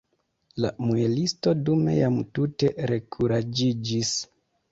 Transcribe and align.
La 0.63 0.69
muelisto 0.85 1.53
dume 1.67 1.93
jam 1.99 2.17
tute 2.39 2.71
rekuraĝiĝis. 2.93 4.15